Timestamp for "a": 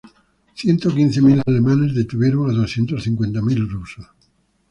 2.49-2.53